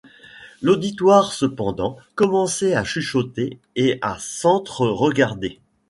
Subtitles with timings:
[0.63, 5.59] L’auditoire cependant commençait à chuchoter et à s’entre-regarder.